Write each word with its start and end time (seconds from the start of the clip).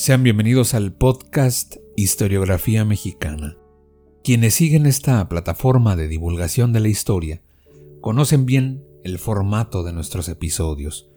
Sean 0.00 0.22
bienvenidos 0.22 0.72
al 0.72 0.94
podcast 0.94 1.76
Historiografía 1.94 2.86
Mexicana. 2.86 3.58
Quienes 4.24 4.54
siguen 4.54 4.86
esta 4.86 5.28
plataforma 5.28 5.94
de 5.94 6.08
divulgación 6.08 6.72
de 6.72 6.80
la 6.80 6.88
historia 6.88 7.42
conocen 8.00 8.46
bien 8.46 8.82
el 9.04 9.18
formato 9.18 9.82
de 9.84 9.92
nuestros 9.92 10.30
episodios. 10.30 11.10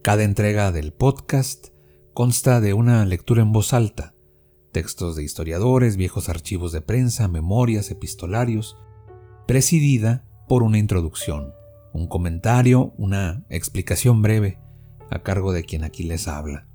Cada 0.00 0.22
entrega 0.22 0.72
del 0.72 0.94
podcast 0.94 1.66
consta 2.14 2.62
de 2.62 2.72
una 2.72 3.04
lectura 3.04 3.42
en 3.42 3.52
voz 3.52 3.74
alta, 3.74 4.14
textos 4.72 5.16
de 5.16 5.22
historiadores, 5.22 5.98
viejos 5.98 6.30
archivos 6.30 6.72
de 6.72 6.80
prensa, 6.80 7.28
memorias, 7.28 7.90
epistolarios, 7.90 8.78
presidida 9.46 10.24
por 10.48 10.62
una 10.62 10.78
introducción, 10.78 11.52
un 11.92 12.06
comentario, 12.06 12.94
una 12.96 13.44
explicación 13.50 14.22
breve 14.22 14.58
a 15.10 15.22
cargo 15.22 15.52
de 15.52 15.64
quien 15.64 15.84
aquí 15.84 16.04
les 16.04 16.26
habla. 16.26 16.69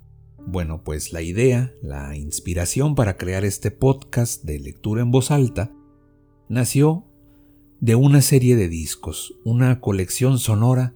Bueno, 0.48 0.84
pues 0.84 1.12
la 1.12 1.22
idea, 1.22 1.74
la 1.82 2.16
inspiración 2.16 2.94
para 2.94 3.16
crear 3.16 3.44
este 3.44 3.72
podcast 3.72 4.44
de 4.44 4.60
lectura 4.60 5.02
en 5.02 5.10
voz 5.10 5.32
alta, 5.32 5.72
nació 6.48 7.04
de 7.80 7.96
una 7.96 8.22
serie 8.22 8.54
de 8.54 8.68
discos, 8.68 9.34
una 9.44 9.80
colección 9.80 10.38
sonora 10.38 10.94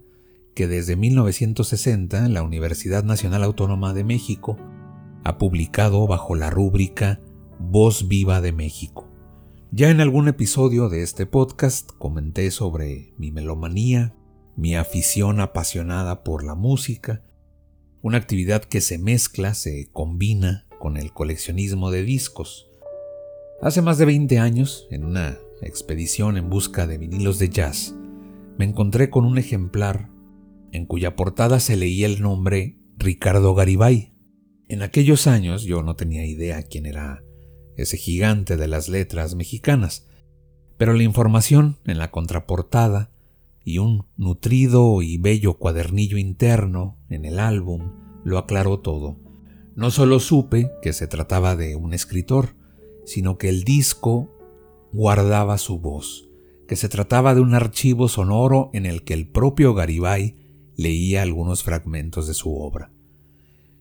que 0.54 0.68
desde 0.68 0.94
1960 0.94 2.28
la 2.28 2.44
Universidad 2.44 3.02
Nacional 3.02 3.42
Autónoma 3.42 3.92
de 3.92 4.04
México 4.04 4.56
ha 5.24 5.36
publicado 5.36 6.06
bajo 6.06 6.36
la 6.36 6.48
rúbrica 6.48 7.20
Voz 7.58 8.06
Viva 8.06 8.40
de 8.40 8.52
México. 8.52 9.08
Ya 9.72 9.90
en 9.90 10.00
algún 10.00 10.28
episodio 10.28 10.88
de 10.88 11.02
este 11.02 11.26
podcast 11.26 11.90
comenté 11.98 12.52
sobre 12.52 13.14
mi 13.18 13.32
melomanía, 13.32 14.14
mi 14.54 14.76
afición 14.76 15.40
apasionada 15.40 16.22
por 16.22 16.44
la 16.44 16.54
música, 16.54 17.24
una 18.02 18.18
actividad 18.18 18.64
que 18.64 18.80
se 18.80 18.98
mezcla, 18.98 19.54
se 19.54 19.88
combina 19.92 20.66
con 20.78 20.96
el 20.96 21.12
coleccionismo 21.12 21.90
de 21.90 22.02
discos. 22.02 22.68
Hace 23.60 23.82
más 23.82 23.98
de 23.98 24.06
20 24.06 24.38
años, 24.38 24.86
en 24.90 25.04
una 25.04 25.38
expedición 25.60 26.38
en 26.38 26.48
busca 26.48 26.86
de 26.86 26.96
vinilos 26.96 27.38
de 27.38 27.50
jazz, 27.50 27.94
me 28.56 28.64
encontré 28.64 29.10
con 29.10 29.26
un 29.26 29.36
ejemplar 29.36 30.10
en 30.72 30.86
cuya 30.86 31.16
portada 31.16 31.60
se 31.60 31.76
leía 31.76 32.06
el 32.06 32.22
nombre 32.22 32.78
Ricardo 32.96 33.54
Garibay. 33.54 34.14
En 34.68 34.82
aquellos 34.82 35.26
años 35.26 35.64
yo 35.64 35.82
no 35.82 35.96
tenía 35.96 36.24
idea 36.24 36.62
quién 36.62 36.86
era 36.86 37.22
ese 37.76 37.96
gigante 37.96 38.56
de 38.56 38.68
las 38.68 38.88
letras 38.88 39.34
mexicanas, 39.34 40.06
pero 40.78 40.94
la 40.94 41.02
información 41.02 41.78
en 41.84 41.98
la 41.98 42.10
contraportada 42.10 43.10
y 43.64 43.78
un 43.78 44.06
nutrido 44.16 45.02
y 45.02 45.18
bello 45.18 45.58
cuadernillo 45.58 46.16
interno 46.16 46.99
en 47.10 47.24
el 47.24 47.38
álbum 47.38 47.92
lo 48.24 48.38
aclaró 48.38 48.80
todo. 48.80 49.18
No 49.76 49.90
solo 49.90 50.20
supe 50.20 50.70
que 50.82 50.92
se 50.92 51.06
trataba 51.06 51.56
de 51.56 51.76
un 51.76 51.94
escritor, 51.94 52.56
sino 53.04 53.38
que 53.38 53.48
el 53.48 53.64
disco 53.64 54.34
guardaba 54.92 55.58
su 55.58 55.78
voz, 55.78 56.28
que 56.66 56.76
se 56.76 56.88
trataba 56.88 57.34
de 57.34 57.40
un 57.40 57.54
archivo 57.54 58.08
sonoro 58.08 58.70
en 58.72 58.86
el 58.86 59.02
que 59.02 59.14
el 59.14 59.28
propio 59.28 59.74
Garibay 59.74 60.36
leía 60.76 61.22
algunos 61.22 61.62
fragmentos 61.62 62.26
de 62.26 62.34
su 62.34 62.54
obra. 62.56 62.92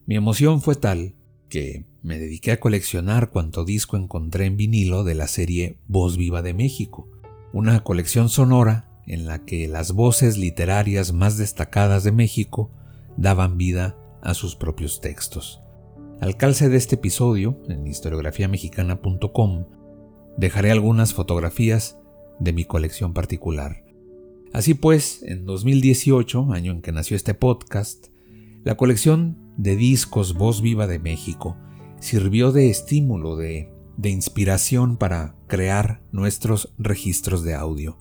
Mi 0.05 0.15
emoción 0.15 0.61
fue 0.61 0.75
tal 0.75 1.15
que 1.49 1.85
me 2.01 2.17
dediqué 2.17 2.51
a 2.51 2.59
coleccionar 2.59 3.29
cuanto 3.29 3.65
disco 3.65 3.97
encontré 3.97 4.45
en 4.45 4.57
vinilo 4.57 5.03
de 5.03 5.15
la 5.15 5.27
serie 5.27 5.77
Voz 5.87 6.17
Viva 6.17 6.41
de 6.41 6.53
México, 6.53 7.09
una 7.51 7.83
colección 7.83 8.29
sonora 8.29 8.89
en 9.05 9.25
la 9.25 9.43
que 9.43 9.67
las 9.67 9.93
voces 9.93 10.37
literarias 10.37 11.13
más 11.13 11.37
destacadas 11.37 12.03
de 12.03 12.11
México 12.11 12.71
daban 13.19 13.57
vida 13.57 13.97
a 14.21 14.33
sus 14.33 14.55
propios 14.55 15.01
textos. 15.01 15.61
Al 16.21 16.37
calce 16.37 16.69
de 16.69 16.77
este 16.77 16.95
episodio, 16.95 17.61
en 17.67 17.85
historiografiamexicana.com, 17.85 19.65
dejaré 20.37 20.71
algunas 20.71 21.13
fotografías 21.13 21.97
de 22.39 22.53
mi 22.53 22.63
colección 22.63 23.13
particular. 23.13 23.83
Así 24.53 24.73
pues, 24.73 25.21
en 25.23 25.45
2018, 25.45 26.51
año 26.53 26.71
en 26.71 26.81
que 26.81 26.93
nació 26.93 27.17
este 27.17 27.33
podcast, 27.33 28.07
la 28.63 28.77
colección 28.77 29.37
de 29.57 29.75
discos 29.75 30.33
Voz 30.33 30.61
Viva 30.61 30.87
de 30.87 30.99
México 30.99 31.57
sirvió 31.99 32.53
de 32.53 32.69
estímulo, 32.69 33.35
de, 33.35 33.69
de 33.97 34.09
inspiración 34.09 34.95
para 34.95 35.35
crear 35.47 36.01
nuestros 36.11 36.73
registros 36.77 37.43
de 37.43 37.53
audio. 37.53 37.97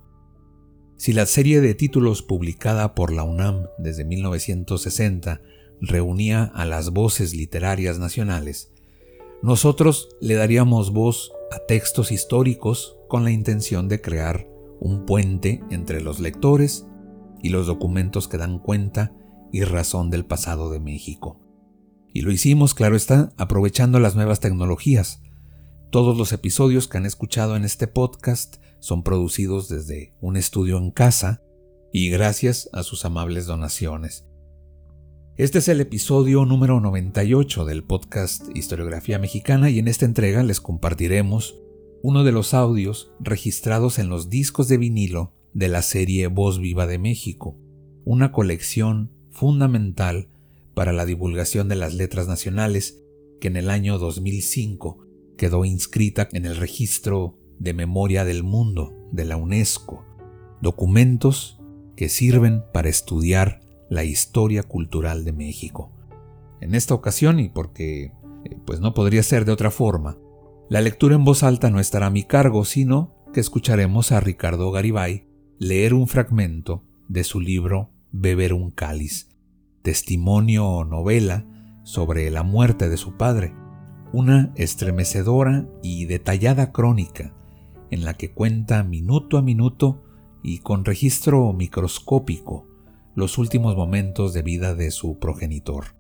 Si 0.99 1.13
la 1.13 1.27
serie 1.27 1.61
de 1.61 1.77
títulos 1.77 2.23
publicada 2.23 2.97
por 2.97 3.13
la 3.13 3.23
UNAM 3.23 3.69
desde 3.79 4.05
1960 4.05 5.41
reunía 5.81 6.43
a 6.43 6.65
las 6.65 6.91
voces 6.91 7.37
literarias 7.37 8.01
nacionales, 8.01 8.73
nosotros 9.41 10.09
le 10.21 10.35
daríamos 10.35 10.93
voz 10.93 11.31
a 11.53 11.61
textos 11.69 12.11
históricos 12.11 12.97
con 13.07 13.23
la 13.23 13.31
intención 13.31 13.87
de 13.87 14.01
crear 14.01 14.49
un 14.81 15.07
puente 15.07 15.63
entre 15.71 16.01
los 16.01 16.19
lectores 16.19 16.85
y 17.45 17.51
los 17.51 17.69
documentos 17.69 18.27
que 18.27 18.39
dan 18.39 18.59
cuenta 18.59 19.15
y 19.53 19.63
razón 19.63 20.11
del 20.11 20.25
pasado 20.27 20.69
de 20.69 20.81
México. 20.81 21.41
Y 22.13 22.23
lo 22.23 22.33
hicimos, 22.33 22.75
claro 22.75 22.97
está, 22.97 23.33
aprovechando 23.37 24.01
las 24.01 24.17
nuevas 24.17 24.41
tecnologías. 24.41 25.23
Todos 25.93 26.19
los 26.19 26.33
episodios 26.33 26.89
que 26.89 26.99
han 26.99 27.07
escuchado 27.07 27.55
en 27.55 27.65
este 27.65 27.87
podcast 27.87 28.57
son 28.81 29.03
producidos 29.03 29.69
desde 29.69 30.15
un 30.21 30.37
estudio 30.37 30.79
en 30.79 30.91
casa 30.91 31.43
y 31.93 32.11
gracias 32.11 32.69
a 32.73 32.83
sus 32.83 33.05
amables 33.05 33.47
donaciones. 33.47 34.27
Este 35.37 35.59
es 35.59 35.69
el 35.69 35.81
episodio 35.81 36.45
número 36.45 36.81
98 36.81 37.65
del 37.65 37.85
podcast 37.85 38.45
Historiografía 38.57 39.19
Mexicana 39.19 39.71
y 39.71 39.79
en 39.79 39.89
esta 39.89 40.05
entrega 40.05 40.43
les 40.43 40.61
compartiremos 40.61 41.57
uno 42.03 42.25
de 42.25 42.33
los 42.33 42.55
audios 42.55 43.13
registrados 43.21 43.99
en 43.99 44.09
los 44.09 44.31
discos 44.31 44.69
de 44.69 44.79
vinilo 44.79 45.33
de 45.53 45.69
la 45.69 45.83
serie 45.83 46.27
Voz 46.27 46.59
Viva 46.59 46.87
de 46.87 46.99
México, 46.99 47.57
una 48.05 48.33
colección 48.33 49.13
fundamental 49.31 50.29
para 50.75 50.93
la 50.93 51.07
divulgación 51.07 51.69
de 51.69 51.77
las 51.77 51.95
letras 51.95 52.29
nacionales 52.29 53.03
que 53.41 53.49
en 53.49 53.57
el 53.57 53.71
año 53.71 53.99
2005 53.99 54.99
quedó 55.37 55.65
inscrita 55.65 56.29
en 56.33 56.47
el 56.47 56.57
registro 56.57 57.39
de 57.59 57.75
memoria 57.75 58.25
del 58.25 58.43
mundo 58.43 58.95
de 59.13 59.25
la 59.25 59.37
UNESCO, 59.37 60.05
documentos 60.61 61.61
que 61.97 62.09
sirven 62.09 62.63
para 62.73 62.89
estudiar 62.89 63.61
la 63.89 64.05
historia 64.05 64.63
cultural 64.63 65.25
de 65.25 65.33
México. 65.33 65.93
En 66.61 66.75
esta 66.75 66.95
ocasión, 66.95 67.41
y 67.41 67.49
porque 67.49 68.13
eh, 68.45 68.59
pues 68.65 68.81
no 68.81 68.95
podría 68.95 69.23
ser 69.23 69.45
de 69.45 69.53
otra 69.53 69.71
forma, 69.71 70.19
la 70.69 70.81
lectura 70.81 71.15
en 71.15 71.25
voz 71.25 71.43
alta 71.43 71.71
no 71.71 71.81
estará 71.81 72.07
a 72.07 72.11
mi 72.11 72.25
cargo, 72.25 72.65
sino 72.65 73.15
que 73.33 73.41
escucharemos 73.41 74.13
a 74.13 74.21
Ricardo 74.21 74.71
Garibay 74.71 75.27
leer 75.59 75.95
un 75.95 76.09
fragmento 76.09 76.85
de 77.09 77.25
su 77.25 77.41
libro 77.41 77.91
Beber 78.13 78.53
un 78.53 78.71
cáliz, 78.71 79.29
testimonio 79.83 80.67
o 80.67 80.85
novela 80.85 81.47
sobre 81.83 82.31
la 82.31 82.43
muerte 82.43 82.89
de 82.89 82.97
su 82.97 83.17
padre, 83.17 83.55
una 84.13 84.53
estremecedora 84.57 85.67
y 85.83 86.05
detallada 86.05 86.73
crónica 86.73 87.35
en 87.91 88.05
la 88.05 88.15
que 88.15 88.33
cuenta 88.33 88.83
minuto 88.83 89.39
a 89.39 89.43
minuto 89.43 90.03
y 90.43 90.59
con 90.59 90.85
registro 90.85 91.53
microscópico 91.53 92.67
los 93.15 93.39
últimos 93.39 93.77
momentos 93.77 94.33
de 94.33 94.43
vida 94.43 94.75
de 94.75 94.91
su 94.91 95.19
progenitor. 95.19 95.97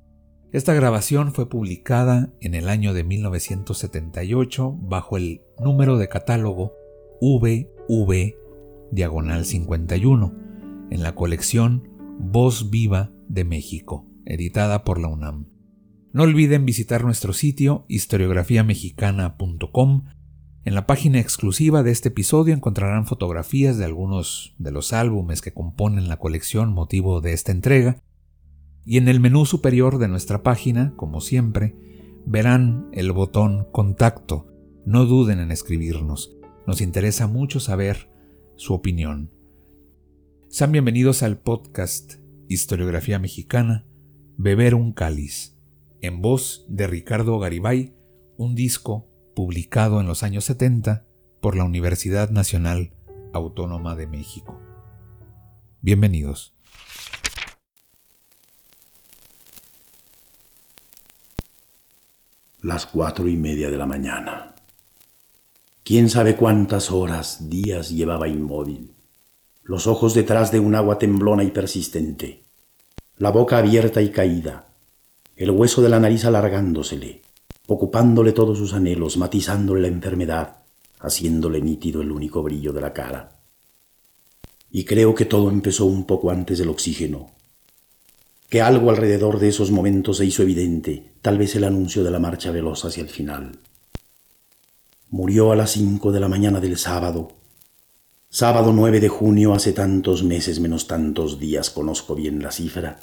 Esta 0.52 0.72
grabación 0.72 1.32
fue 1.32 1.48
publicada 1.48 2.32
en 2.40 2.54
el 2.54 2.68
año 2.68 2.94
de 2.94 3.04
1978 3.04 4.76
bajo 4.80 5.16
el 5.16 5.42
número 5.58 5.98
de 5.98 6.08
catálogo 6.08 6.72
VV 7.20 8.36
diagonal 8.90 9.44
51 9.44 10.34
en 10.90 11.02
la 11.02 11.14
colección 11.14 11.88
Voz 12.18 12.70
Viva 12.70 13.10
de 13.28 13.44
México, 13.44 14.06
editada 14.24 14.84
por 14.84 14.98
la 14.98 15.08
UNAM. 15.08 15.50
No 16.12 16.22
olviden 16.22 16.64
visitar 16.64 17.04
nuestro 17.04 17.34
sitio 17.34 17.84
historiografiamexicana.com 17.88 20.04
en 20.68 20.74
la 20.74 20.86
página 20.86 21.18
exclusiva 21.18 21.82
de 21.82 21.90
este 21.90 22.10
episodio 22.10 22.52
encontrarán 22.52 23.06
fotografías 23.06 23.78
de 23.78 23.86
algunos 23.86 24.54
de 24.58 24.70
los 24.70 24.92
álbumes 24.92 25.40
que 25.40 25.54
componen 25.54 26.08
la 26.08 26.18
colección 26.18 26.74
motivo 26.74 27.22
de 27.22 27.32
esta 27.32 27.52
entrega 27.52 28.02
y 28.84 28.98
en 28.98 29.08
el 29.08 29.18
menú 29.18 29.46
superior 29.46 29.96
de 29.96 30.08
nuestra 30.08 30.42
página, 30.42 30.92
como 30.94 31.22
siempre, 31.22 31.74
verán 32.26 32.90
el 32.92 33.12
botón 33.12 33.66
Contacto. 33.72 34.46
No 34.84 35.06
duden 35.06 35.40
en 35.40 35.52
escribirnos. 35.52 36.36
Nos 36.66 36.82
interesa 36.82 37.26
mucho 37.26 37.60
saber 37.60 38.10
su 38.56 38.74
opinión. 38.74 39.32
Sean 40.50 40.70
bienvenidos 40.70 41.22
al 41.22 41.38
podcast 41.38 42.16
Historiografía 42.46 43.18
Mexicana, 43.18 43.86
Beber 44.36 44.74
un 44.74 44.92
cáliz, 44.92 45.56
en 46.02 46.20
voz 46.20 46.66
de 46.68 46.86
Ricardo 46.88 47.38
Garibay, 47.38 47.94
un 48.36 48.54
disco 48.54 49.07
publicado 49.38 50.00
en 50.00 50.08
los 50.08 50.24
años 50.24 50.46
70 50.46 51.04
por 51.40 51.54
la 51.54 51.62
Universidad 51.62 52.30
Nacional 52.30 52.90
Autónoma 53.32 53.94
de 53.94 54.08
México. 54.08 54.60
Bienvenidos. 55.80 56.54
Las 62.62 62.86
cuatro 62.86 63.28
y 63.28 63.36
media 63.36 63.70
de 63.70 63.76
la 63.76 63.86
mañana. 63.86 64.56
Quién 65.84 66.10
sabe 66.10 66.34
cuántas 66.34 66.90
horas, 66.90 67.48
días 67.48 67.90
llevaba 67.90 68.26
inmóvil, 68.26 68.92
los 69.62 69.86
ojos 69.86 70.14
detrás 70.14 70.50
de 70.50 70.58
un 70.58 70.74
agua 70.74 70.98
temblona 70.98 71.44
y 71.44 71.52
persistente, 71.52 72.42
la 73.18 73.30
boca 73.30 73.58
abierta 73.58 74.02
y 74.02 74.10
caída, 74.10 74.66
el 75.36 75.52
hueso 75.52 75.80
de 75.80 75.90
la 75.90 76.00
nariz 76.00 76.24
alargándosele, 76.24 77.22
ocupándole 77.70 78.32
todos 78.32 78.56
sus 78.56 78.72
anhelos, 78.72 79.18
matizándole 79.18 79.82
la 79.82 79.88
enfermedad, 79.88 80.56
haciéndole 81.00 81.60
nítido 81.60 82.00
el 82.00 82.10
único 82.10 82.42
brillo 82.42 82.72
de 82.72 82.80
la 82.80 82.94
cara. 82.94 83.42
Y 84.70 84.84
creo 84.84 85.14
que 85.14 85.26
todo 85.26 85.50
empezó 85.50 85.84
un 85.84 86.04
poco 86.04 86.30
antes 86.30 86.58
del 86.58 86.70
oxígeno, 86.70 87.30
que 88.48 88.62
algo 88.62 88.88
alrededor 88.88 89.38
de 89.38 89.48
esos 89.48 89.70
momentos 89.70 90.16
se 90.16 90.24
hizo 90.24 90.42
evidente, 90.42 91.12
tal 91.20 91.36
vez 91.36 91.54
el 91.56 91.64
anuncio 91.64 92.02
de 92.02 92.10
la 92.10 92.18
marcha 92.18 92.50
veloz 92.50 92.86
hacia 92.86 93.02
el 93.02 93.10
final. 93.10 93.58
Murió 95.10 95.52
a 95.52 95.56
las 95.56 95.72
cinco 95.72 96.10
de 96.10 96.20
la 96.20 96.28
mañana 96.28 96.60
del 96.60 96.78
sábado. 96.78 97.32
Sábado 98.30 98.72
9 98.72 98.98
de 98.98 99.08
junio, 99.08 99.52
hace 99.52 99.74
tantos 99.74 100.22
meses 100.22 100.58
menos 100.58 100.86
tantos 100.86 101.38
días, 101.38 101.68
conozco 101.68 102.14
bien 102.14 102.42
la 102.42 102.50
cifra. 102.50 102.98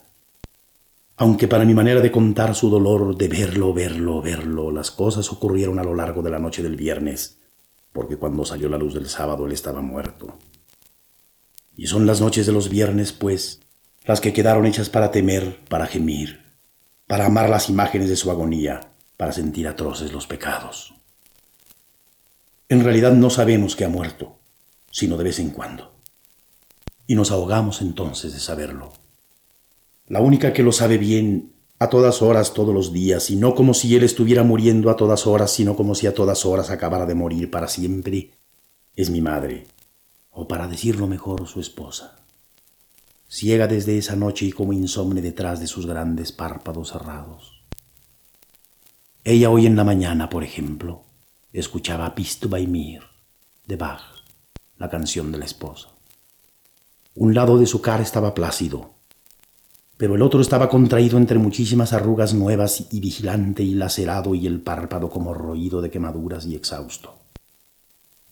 Aunque 1.17 1.47
para 1.47 1.63
mi 1.63 1.73
manera 1.73 2.01
de 2.01 2.12
contar 2.12 2.56
su 2.56 2.69
dolor, 2.69 3.15
de 3.15 3.29
verlo, 3.29 3.73
verlo, 3.73 4.21
verlo, 4.21 4.71
las 4.71 4.91
cosas 4.91 5.31
ocurrieron 5.31 5.79
a 5.79 5.83
lo 5.83 5.95
largo 5.95 6.21
de 6.21 6.29
la 6.29 6.39
noche 6.39 6.62
del 6.62 6.75
viernes, 6.75 7.39
porque 7.94 8.17
cuando 8.17 8.44
salió 8.44 8.67
la 8.67 8.77
luz 8.77 8.94
del 8.94 9.07
sábado 9.07 9.45
él 9.45 9.53
estaba 9.53 9.81
muerto. 9.81 10.38
Y 11.77 11.88
son 11.88 12.06
las 12.06 12.19
noches 12.19 12.45
de 12.45 12.51
los 12.51 12.67
viernes, 12.67 13.13
pues, 13.13 13.62
las 14.03 14.19
que 14.19 14.33
quedaron 14.33 14.65
hechas 14.65 14.89
para 14.89 15.12
temer, 15.12 15.63
para 15.69 15.88
gemir, 15.88 16.44
para 17.07 17.27
amar 17.27 17.50
las 17.50 17.69
imágenes 17.69 18.09
de 18.09 18.17
su 18.17 18.29
agonía, 18.29 18.91
para 19.15 19.31
sentir 19.31 19.69
atroces 19.69 20.12
los 20.12 20.27
pecados. 20.27 20.95
En 22.67 22.83
realidad 22.83 23.13
no 23.13 23.29
sabemos 23.29 23.77
que 23.77 23.85
ha 23.85 23.89
muerto, 23.89 24.38
sino 24.91 25.15
de 25.15 25.23
vez 25.23 25.39
en 25.39 25.51
cuando. 25.51 25.95
Y 27.07 27.15
nos 27.15 27.31
ahogamos 27.31 27.81
entonces 27.81 28.33
de 28.33 28.39
saberlo. 28.39 29.05
La 30.07 30.22
única 30.22 30.54
que 30.54 30.63
lo 30.63 30.72
sabe 30.72 30.98
bien 30.98 31.54
a 31.80 31.90
todas 31.90 32.22
horas, 32.22 32.54
todos 32.54 32.74
los 32.74 32.94
días, 32.94 33.30
y 33.30 33.36
no 33.36 33.56
como 33.56 33.74
si 33.74 33.96
él 33.96 34.04
estuviera 34.04 34.44
muriendo 34.44 34.90
a 34.90 34.96
todas 34.96 35.28
horas, 35.28 35.52
sino 35.52 35.75
como 35.75 35.96
si 35.96 36.07
a 36.07 36.13
todas 36.13 36.46
horas 36.46 36.69
acabara 36.69 37.06
de 37.06 37.16
morir 37.16 37.52
para 37.52 37.68
siempre, 37.68 38.31
es 38.96 39.10
mi 39.10 39.22
madre, 39.22 39.68
o 40.31 40.48
para 40.48 40.68
decirlo 40.68 41.07
mejor, 41.07 41.48
su 41.48 41.60
esposa 41.60 42.25
ciega 43.36 43.68
desde 43.68 43.98
esa 43.98 44.16
noche 44.16 44.46
y 44.46 44.52
como 44.54 44.72
insomne 44.72 45.22
detrás 45.22 45.60
de 45.60 45.68
sus 45.68 45.86
grandes 45.86 46.31
párpados 46.31 46.92
cerrados. 46.92 47.66
Ella 49.25 49.50
hoy 49.50 49.66
en 49.66 49.75
la 49.75 49.84
mañana, 49.84 50.30
por 50.30 50.46
ejemplo, 50.46 51.04
escuchaba 51.51 52.12
Bist 52.12 52.46
by 52.46 52.66
Mir 52.66 53.01
de 53.66 53.75
Bach, 53.75 54.24
la 54.78 54.90
canción 54.90 55.34
de 55.34 55.40
la 55.40 55.46
esposa. 55.46 55.90
Un 57.16 57.34
lado 57.34 57.58
de 57.58 57.66
su 57.66 57.81
cara 57.81 58.04
estaba 58.04 58.34
plácido, 58.34 58.94
pero 59.97 60.15
el 60.15 60.21
otro 60.21 60.42
estaba 60.42 60.69
contraído 60.69 61.18
entre 61.18 61.39
muchísimas 61.39 61.94
arrugas 61.94 62.33
nuevas 62.33 62.88
y 62.92 63.00
vigilante 63.00 63.63
y 63.63 63.74
lacerado 63.74 64.36
y 64.36 64.47
el 64.47 64.62
párpado 64.62 65.09
como 65.09 65.33
roído 65.33 65.81
de 65.81 65.89
quemaduras 65.89 66.45
y 66.45 66.56
exhausto. 66.56 67.19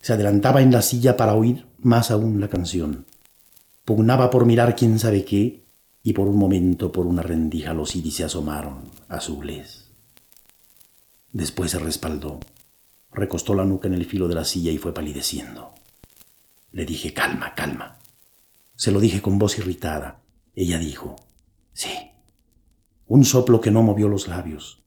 Se 0.02 0.14
adelantaba 0.14 0.62
en 0.62 0.72
la 0.72 0.82
silla 0.82 1.16
para 1.16 1.34
oír 1.34 1.66
más 1.80 2.12
aún 2.12 2.42
la 2.42 2.50
canción 2.50 3.06
Pugnaba 3.86 4.30
por 4.30 4.46
mirar 4.46 4.78
quién 4.78 4.98
sabe 4.98 5.26
qué, 5.26 5.66
y 6.04 6.14
por 6.14 6.30
un 6.30 6.38
momento 6.38 6.92
por 6.92 7.06
una 7.06 7.22
rendija 7.22 7.74
los 7.74 7.96
iris 7.98 8.16
se 8.16 8.24
asomaron, 8.24 8.90
azules. 9.10 9.92
Después 11.34 11.72
se 11.72 11.80
respaldó, 11.80 12.40
recostó 13.12 13.54
la 13.54 13.66
nuca 13.66 13.90
en 13.90 13.96
el 13.96 14.06
filo 14.06 14.30
de 14.30 14.36
la 14.36 14.46
silla 14.46 14.72
y 14.72 14.78
fue 14.78 14.94
palideciendo. 14.94 15.74
Le 16.72 16.86
dije, 16.86 17.14
calma, 17.14 17.56
calma. 17.56 18.00
Se 18.76 18.92
lo 18.92 19.02
dije 19.02 19.22
con 19.22 19.38
voz 19.38 19.58
irritada. 19.60 20.22
Ella 20.56 20.80
dijo, 20.80 21.18
sí. 21.74 22.12
Un 23.08 23.26
soplo 23.26 23.62
que 23.62 23.72
no 23.72 23.84
movió 23.84 24.08
los 24.08 24.28
labios. 24.28 24.84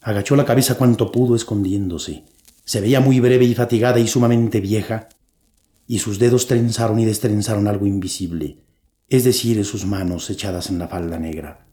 Agachó 0.00 0.36
la 0.36 0.44
cabeza 0.44 0.76
cuanto 0.76 1.10
pudo 1.10 1.34
escondiéndose. 1.34 2.24
Se 2.64 2.80
veía 2.80 3.00
muy 3.00 3.20
breve 3.20 3.44
y 3.44 3.54
fatigada 3.54 3.98
y 3.98 4.06
sumamente 4.06 4.60
vieja, 4.60 5.08
y 5.86 5.98
sus 5.98 6.18
dedos 6.18 6.46
trenzaron 6.46 6.98
y 6.98 7.04
destrenzaron 7.04 7.68
algo 7.68 7.86
invisible, 7.86 8.58
es 9.08 9.24
decir, 9.24 9.64
sus 9.64 9.84
manos 9.84 10.30
echadas 10.30 10.70
en 10.70 10.78
la 10.78 10.88
falda 10.88 11.18
negra. 11.18 11.66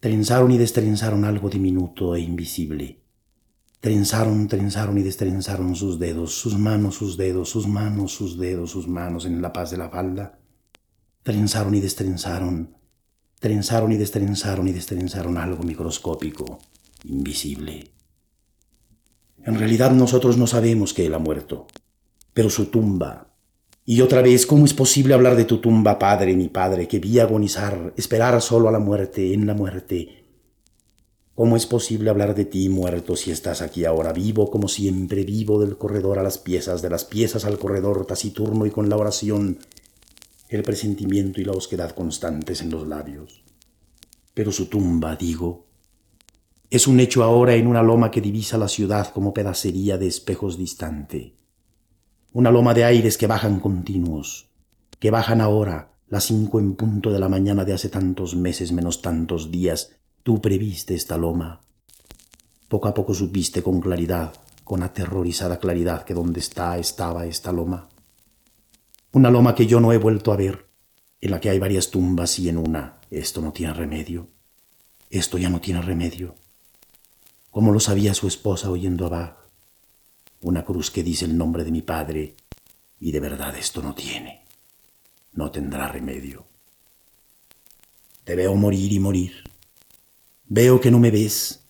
Trenzaron 0.00 0.50
y 0.50 0.58
destrenzaron 0.58 1.24
algo 1.24 1.48
diminuto 1.48 2.16
e 2.16 2.20
invisible. 2.20 3.02
Trenzaron, 3.80 4.48
trenzaron 4.48 4.98
y 4.98 5.02
destrenzaron 5.02 5.74
sus 5.74 5.98
dedos, 5.98 6.34
sus 6.34 6.58
manos, 6.58 6.96
sus 6.96 7.16
dedos, 7.16 7.50
sus 7.50 7.66
manos, 7.66 8.12
sus 8.12 8.38
dedos, 8.38 8.70
sus 8.70 8.88
manos 8.88 9.26
en 9.26 9.42
la 9.42 9.52
paz 9.52 9.70
de 9.70 9.76
la 9.76 9.90
falda. 9.90 10.38
Trenzaron 11.22 11.74
y 11.74 11.80
destrenzaron, 11.80 12.76
trenzaron 13.42 13.90
y 13.90 13.96
destrenzaron 13.96 14.68
y 14.68 14.72
destrenzaron 14.72 15.36
algo 15.36 15.64
microscópico, 15.64 16.60
invisible. 17.02 17.90
En 19.44 19.58
realidad 19.58 19.90
nosotros 19.90 20.36
no 20.36 20.46
sabemos 20.46 20.94
que 20.94 21.06
él 21.06 21.14
ha 21.14 21.18
muerto, 21.18 21.66
pero 22.32 22.48
su 22.50 22.66
tumba, 22.66 23.34
y 23.84 24.00
otra 24.00 24.22
vez, 24.22 24.46
¿cómo 24.46 24.64
es 24.64 24.74
posible 24.74 25.14
hablar 25.14 25.34
de 25.34 25.44
tu 25.44 25.58
tumba, 25.58 25.98
Padre, 25.98 26.36
mi 26.36 26.46
Padre, 26.46 26.86
que 26.86 27.00
vi 27.00 27.18
agonizar, 27.18 27.92
esperar 27.96 28.40
solo 28.40 28.68
a 28.68 28.72
la 28.72 28.78
muerte, 28.78 29.34
en 29.34 29.44
la 29.44 29.54
muerte? 29.54 30.24
¿Cómo 31.34 31.56
es 31.56 31.66
posible 31.66 32.10
hablar 32.10 32.36
de 32.36 32.44
ti, 32.44 32.68
muerto, 32.68 33.16
si 33.16 33.32
estás 33.32 33.60
aquí 33.60 33.84
ahora, 33.84 34.12
vivo 34.12 34.52
como 34.52 34.68
siempre, 34.68 35.24
vivo 35.24 35.58
del 35.58 35.76
corredor 35.76 36.20
a 36.20 36.22
las 36.22 36.38
piezas, 36.38 36.80
de 36.80 36.90
las 36.90 37.04
piezas 37.04 37.44
al 37.44 37.58
corredor, 37.58 38.06
taciturno 38.06 38.66
y 38.66 38.70
con 38.70 38.88
la 38.88 38.96
oración, 38.96 39.58
el 40.56 40.62
presentimiento 40.62 41.40
y 41.40 41.44
la 41.44 41.52
osquedad 41.52 41.94
constantes 41.94 42.60
en 42.60 42.70
los 42.70 42.86
labios? 42.86 43.42
Pero 44.34 44.52
su 44.52 44.66
tumba, 44.66 45.16
digo, 45.16 45.66
es 46.70 46.86
un 46.86 47.00
hecho 47.00 47.22
ahora 47.22 47.54
en 47.54 47.66
una 47.66 47.82
loma 47.82 48.10
que 48.10 48.20
divisa 48.20 48.56
la 48.56 48.68
ciudad 48.68 49.12
como 49.12 49.34
pedacería 49.34 49.98
de 49.98 50.06
espejos 50.06 50.56
distante 50.56 51.34
una 52.34 52.50
loma 52.50 52.72
de 52.72 52.84
aires 52.84 53.18
que 53.18 53.26
bajan 53.26 53.60
continuos, 53.60 54.48
que 54.98 55.10
bajan 55.10 55.42
ahora, 55.42 55.92
las 56.08 56.24
cinco 56.24 56.60
en 56.60 56.74
punto 56.76 57.10
de 57.12 57.18
la 57.18 57.28
mañana 57.28 57.64
de 57.64 57.74
hace 57.74 57.90
tantos 57.90 58.34
meses 58.34 58.72
menos 58.72 59.02
tantos 59.02 59.50
días, 59.50 59.92
tú 60.22 60.40
previste 60.40 60.94
esta 60.94 61.18
loma. 61.18 61.60
Poco 62.68 62.88
a 62.88 62.94
poco 62.94 63.12
supiste 63.12 63.62
con 63.62 63.80
claridad, 63.80 64.32
con 64.64 64.82
aterrorizada 64.82 65.58
claridad, 65.58 66.04
que 66.04 66.14
donde 66.14 66.40
está 66.40 66.78
estaba 66.78 67.26
esta 67.26 67.52
loma. 67.52 67.88
Una 69.12 69.30
loma 69.30 69.54
que 69.54 69.66
yo 69.66 69.80
no 69.80 69.92
he 69.92 69.98
vuelto 69.98 70.32
a 70.32 70.36
ver, 70.36 70.66
en 71.20 71.30
la 71.30 71.40
que 71.40 71.50
hay 71.50 71.58
varias 71.58 71.90
tumbas 71.90 72.38
y 72.38 72.48
en 72.48 72.58
una 72.58 72.98
esto 73.10 73.40
no 73.40 73.52
tiene 73.52 73.74
remedio. 73.74 74.28
Esto 75.10 75.36
ya 75.38 75.50
no 75.50 75.60
tiene 75.60 75.82
remedio. 75.82 76.34
¿Cómo 77.50 77.72
lo 77.72 77.80
sabía 77.80 78.14
su 78.14 78.26
esposa 78.26 78.70
oyendo 78.70 79.06
a 79.06 79.10
Bach? 79.10 79.42
una 80.42 80.64
cruz 80.64 80.90
que 80.90 81.02
dice 81.02 81.24
el 81.24 81.36
nombre 81.36 81.64
de 81.64 81.70
mi 81.70 81.82
Padre, 81.82 82.34
y 83.00 83.12
de 83.12 83.20
verdad 83.20 83.56
esto 83.56 83.82
no 83.82 83.94
tiene, 83.94 84.44
no 85.34 85.50
tendrá 85.50 85.88
remedio. 85.88 86.44
Te 88.24 88.36
veo 88.36 88.54
morir 88.54 88.92
y 88.92 88.98
morir. 88.98 89.32
Veo 90.46 90.80
que 90.80 90.90
no 90.90 90.98
me 90.98 91.10
ves. 91.10 91.64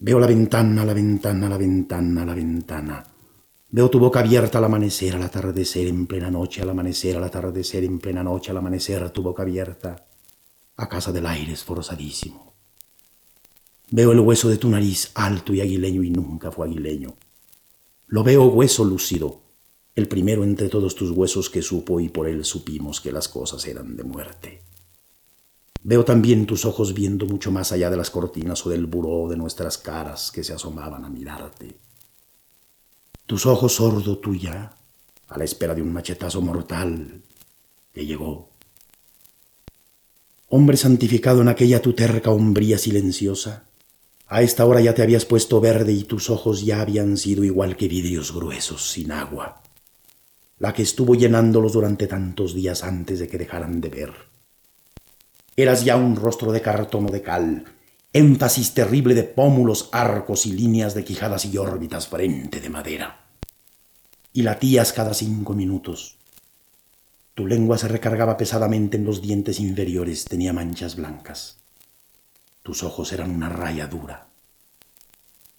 Veo 0.00 0.18
la 0.20 0.26
ventana, 0.26 0.84
la 0.84 0.92
ventana, 0.92 1.48
la 1.48 1.56
ventana, 1.56 2.24
la 2.24 2.34
ventana. 2.34 3.04
Veo 3.70 3.90
tu 3.90 3.98
boca 3.98 4.20
abierta 4.20 4.56
al 4.56 4.64
amanecer, 4.64 5.14
al 5.14 5.22
atardecer, 5.22 5.88
en 5.88 6.06
plena 6.06 6.30
noche, 6.30 6.62
al 6.62 6.70
amanecer, 6.70 7.16
al 7.16 7.24
atardecer, 7.24 7.84
en 7.84 7.98
plena 7.98 8.22
noche, 8.22 8.50
al 8.50 8.56
amanecer, 8.56 9.10
tu 9.10 9.22
boca 9.22 9.42
abierta, 9.42 10.06
a 10.76 10.88
casa 10.88 11.12
del 11.12 11.26
aire 11.26 11.52
esforzadísimo. 11.52 12.54
Veo 13.90 14.12
el 14.12 14.20
hueso 14.20 14.48
de 14.48 14.56
tu 14.56 14.70
nariz 14.70 15.10
alto 15.14 15.52
y 15.52 15.60
aguileño 15.60 16.02
y 16.02 16.10
nunca 16.10 16.50
fue 16.50 16.66
aguileño. 16.66 17.16
Lo 18.06 18.24
veo 18.24 18.46
hueso 18.46 18.84
lúcido, 18.84 19.42
el 19.94 20.08
primero 20.08 20.44
entre 20.44 20.70
todos 20.70 20.94
tus 20.94 21.10
huesos 21.10 21.50
que 21.50 21.60
supo 21.60 22.00
y 22.00 22.08
por 22.08 22.26
él 22.26 22.46
supimos 22.46 23.02
que 23.02 23.12
las 23.12 23.28
cosas 23.28 23.66
eran 23.66 23.96
de 23.96 24.04
muerte. 24.04 24.62
Veo 25.82 26.06
también 26.06 26.46
tus 26.46 26.64
ojos 26.64 26.94
viendo 26.94 27.26
mucho 27.26 27.50
más 27.50 27.72
allá 27.72 27.90
de 27.90 27.98
las 27.98 28.08
cortinas 28.08 28.64
o 28.64 28.70
del 28.70 28.86
buró 28.86 29.28
de 29.28 29.36
nuestras 29.36 29.76
caras 29.76 30.30
que 30.30 30.42
se 30.42 30.54
asomaban 30.54 31.04
a 31.04 31.10
mirarte. 31.10 31.76
Tus 33.28 33.44
ojos 33.44 33.74
sordo 33.74 34.16
tuya, 34.16 34.72
a 35.26 35.36
la 35.36 35.44
espera 35.44 35.74
de 35.74 35.82
un 35.82 35.92
machetazo 35.92 36.40
mortal 36.40 37.20
que 37.92 38.06
llegó. 38.06 38.48
Hombre 40.48 40.78
santificado 40.78 41.42
en 41.42 41.48
aquella 41.48 41.82
tu 41.82 41.92
terca 41.92 42.30
hombría 42.30 42.78
silenciosa, 42.78 43.64
a 44.28 44.40
esta 44.40 44.64
hora 44.64 44.80
ya 44.80 44.94
te 44.94 45.02
habías 45.02 45.26
puesto 45.26 45.60
verde 45.60 45.92
y 45.92 46.04
tus 46.04 46.30
ojos 46.30 46.64
ya 46.64 46.80
habían 46.80 47.18
sido 47.18 47.44
igual 47.44 47.76
que 47.76 47.86
vidrios 47.86 48.32
gruesos 48.32 48.90
sin 48.90 49.12
agua, 49.12 49.62
la 50.58 50.72
que 50.72 50.80
estuvo 50.80 51.14
llenándolos 51.14 51.74
durante 51.74 52.06
tantos 52.06 52.54
días 52.54 52.82
antes 52.82 53.18
de 53.18 53.28
que 53.28 53.36
dejaran 53.36 53.82
de 53.82 53.90
ver. 53.90 54.12
Eras 55.54 55.84
ya 55.84 55.96
un 55.96 56.16
rostro 56.16 56.50
de 56.50 56.62
cartón 56.62 57.04
o 57.04 57.10
de 57.10 57.20
cal, 57.20 57.77
énfasis 58.18 58.74
terrible 58.74 59.14
de 59.14 59.22
pómulos, 59.22 59.88
arcos 59.92 60.44
y 60.46 60.52
líneas 60.52 60.94
de 60.94 61.04
quijadas 61.04 61.44
y 61.44 61.56
órbitas 61.56 62.08
frente 62.08 62.60
de 62.60 62.68
madera. 62.68 63.24
Y 64.32 64.42
latías 64.42 64.92
cada 64.92 65.14
cinco 65.14 65.54
minutos. 65.54 66.16
Tu 67.34 67.46
lengua 67.46 67.78
se 67.78 67.88
recargaba 67.88 68.36
pesadamente 68.36 68.96
en 68.96 69.04
los 69.04 69.22
dientes 69.22 69.60
inferiores, 69.60 70.24
tenía 70.24 70.52
manchas 70.52 70.96
blancas. 70.96 71.58
Tus 72.62 72.82
ojos 72.82 73.12
eran 73.12 73.30
una 73.30 73.48
raya 73.48 73.86
dura. 73.86 74.26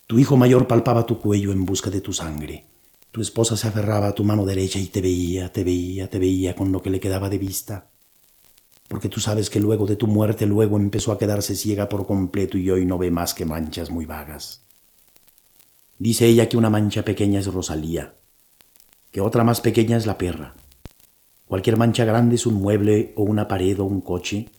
Tu 0.06 0.20
hijo 0.20 0.36
mayor 0.36 0.68
palpaba 0.68 1.06
tu 1.06 1.20
cuello 1.20 1.52
en 1.52 1.66
busca 1.66 1.90
de 1.90 2.02
tu 2.02 2.12
sangre. 2.12 2.66
Tu 3.12 3.22
esposa 3.22 3.56
se 3.56 3.68
aferraba 3.68 4.10
a 4.10 4.16
tu 4.16 4.24
mano 4.24 4.46
derecha 4.46 4.80
y 4.80 4.88
te 4.88 5.02
veía, 5.02 5.52
te 5.52 5.64
veía, 5.64 6.10
te 6.10 6.20
veía 6.20 6.56
con 6.56 6.72
lo 6.72 6.82
que 6.82 6.90
le 6.90 7.00
quedaba 7.00 7.30
de 7.30 7.38
vista 7.38 7.90
porque 8.90 9.08
tú 9.08 9.20
sabes 9.22 9.52
que 9.52 9.60
luego 9.60 9.86
de 9.86 9.96
tu 9.96 10.08
muerte 10.08 10.48
luego 10.48 10.76
empezó 10.76 11.12
a 11.12 11.20
quedarse 11.20 11.56
ciega 11.56 11.88
por 11.88 12.08
completo 12.08 12.58
y 12.58 12.70
hoy 12.72 12.86
no 12.86 12.98
ve 12.98 13.12
más 13.12 13.36
que 13.36 13.46
manchas 13.46 13.92
muy 13.92 14.06
vagas. 14.06 14.64
Dice 16.00 16.26
ella 16.26 16.50
que 16.50 16.58
una 16.58 16.72
mancha 16.72 17.06
pequeña 17.06 17.40
es 17.40 17.54
Rosalía, 17.54 18.16
que 19.12 19.22
otra 19.22 19.44
más 19.44 19.62
pequeña 19.62 19.96
es 19.96 20.08
la 20.08 20.18
perra. 20.18 20.56
Cualquier 21.48 21.78
mancha 21.78 22.04
grande 22.04 22.36
es 22.36 22.48
un 22.48 22.56
mueble 22.56 23.14
o 23.16 23.24
una 23.24 23.48
pared 23.48 23.80
o 23.80 23.86
un 23.86 24.02
coche, 24.02 24.50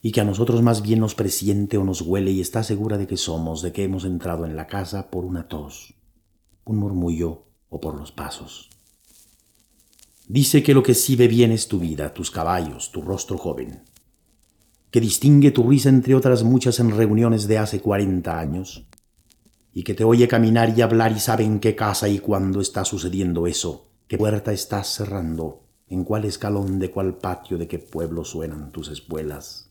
y 0.00 0.12
que 0.12 0.22
a 0.22 0.24
nosotros 0.24 0.62
más 0.62 0.80
bien 0.80 1.00
nos 1.00 1.14
presiente 1.14 1.76
o 1.76 1.84
nos 1.84 2.00
huele 2.00 2.30
y 2.30 2.40
está 2.40 2.62
segura 2.62 2.96
de 2.96 3.06
que 3.06 3.18
somos, 3.18 3.60
de 3.60 3.72
que 3.72 3.84
hemos 3.84 4.04
entrado 4.04 4.46
en 4.46 4.56
la 4.56 4.66
casa 4.66 5.10
por 5.10 5.26
una 5.26 5.46
tos, 5.46 5.94
un 6.64 6.78
murmullo 6.78 7.44
o 7.68 7.80
por 7.80 7.96
los 7.98 8.12
pasos. 8.12 8.71
Dice 10.28 10.62
que 10.62 10.72
lo 10.72 10.82
que 10.82 10.94
sí 10.94 11.16
ve 11.16 11.26
bien 11.26 11.50
es 11.50 11.66
tu 11.66 11.80
vida, 11.80 12.14
tus 12.14 12.30
caballos, 12.30 12.92
tu 12.92 13.02
rostro 13.02 13.36
joven, 13.38 13.82
que 14.90 15.00
distingue 15.00 15.50
tu 15.50 15.68
risa 15.68 15.88
entre 15.88 16.14
otras 16.14 16.44
muchas 16.44 16.78
en 16.78 16.96
reuniones 16.96 17.48
de 17.48 17.58
hace 17.58 17.80
cuarenta 17.80 18.38
años, 18.38 18.86
y 19.72 19.82
que 19.82 19.94
te 19.94 20.04
oye 20.04 20.28
caminar 20.28 20.78
y 20.78 20.82
hablar 20.82 21.12
y 21.12 21.18
sabe 21.18 21.44
en 21.44 21.58
qué 21.58 21.74
casa 21.74 22.08
y 22.08 22.20
cuándo 22.20 22.60
está 22.60 22.84
sucediendo 22.84 23.46
eso, 23.46 23.90
qué 24.06 24.16
puerta 24.16 24.52
estás 24.52 24.94
cerrando, 24.94 25.64
en 25.88 26.04
cuál 26.04 26.24
escalón 26.24 26.78
de 26.78 26.90
cuál 26.90 27.18
patio 27.18 27.58
de 27.58 27.66
qué 27.66 27.80
pueblo 27.80 28.24
suenan 28.24 28.70
tus 28.70 28.88
espuelas. 28.88 29.70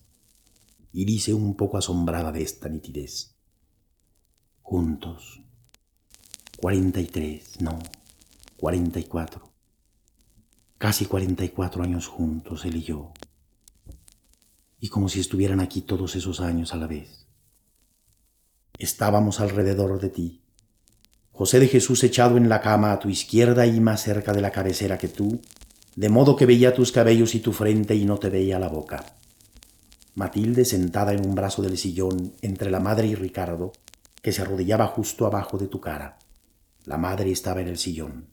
Y 0.92 1.06
dice 1.06 1.34
un 1.34 1.56
poco 1.56 1.78
asombrada 1.78 2.32
de 2.34 2.44
esta 2.44 2.68
nitidez. 2.68 3.36
Juntos. 4.62 5.42
Cuarenta 6.60 7.00
y 7.00 7.06
tres, 7.06 7.62
no, 7.62 7.80
cuarenta 8.58 9.00
y 9.00 9.06
cuatro 9.06 9.51
casi 10.82 11.06
44 11.06 11.84
años 11.84 12.08
juntos, 12.08 12.66
él 12.66 12.78
y 12.78 12.82
yo, 12.82 13.12
y 14.80 14.88
como 14.88 15.10
si 15.10 15.20
estuvieran 15.20 15.60
aquí 15.60 15.82
todos 15.82 16.16
esos 16.16 16.42
años 16.42 16.74
a 16.74 16.78
la 16.78 16.88
vez. 16.88 17.28
Estábamos 18.80 19.42
alrededor 19.42 20.02
de 20.02 20.10
ti, 20.10 20.42
José 21.32 21.60
de 21.60 21.68
Jesús 21.68 22.04
echado 22.04 22.36
en 22.36 22.50
la 22.50 22.62
cama 22.62 22.94
a 22.94 22.98
tu 22.98 23.10
izquierda 23.10 23.68
y 23.68 23.80
más 23.80 24.02
cerca 24.02 24.34
de 24.34 24.42
la 24.42 24.50
cabecera 24.50 24.98
que 24.98 25.08
tú, 25.08 25.40
de 25.96 26.10
modo 26.10 26.36
que 26.36 26.48
veía 26.48 26.74
tus 26.74 26.92
cabellos 26.92 27.36
y 27.36 27.42
tu 27.42 27.54
frente 27.54 27.94
y 27.94 28.06
no 28.06 28.18
te 28.18 28.32
veía 28.32 28.58
la 28.58 28.70
boca. 28.70 29.06
Matilde 30.16 30.66
sentada 30.66 31.14
en 31.14 31.24
un 31.24 31.36
brazo 31.36 31.62
del 31.62 31.78
sillón 31.78 32.34
entre 32.42 32.72
la 32.72 32.80
madre 32.80 33.06
y 33.06 33.14
Ricardo, 33.14 33.72
que 34.24 34.32
se 34.32 34.42
arrodillaba 34.42 34.88
justo 34.88 35.28
abajo 35.28 35.60
de 35.60 35.68
tu 35.68 35.80
cara. 35.80 36.18
La 36.86 36.98
madre 36.98 37.32
estaba 37.32 37.62
en 37.62 37.68
el 37.68 37.78
sillón. 37.78 38.31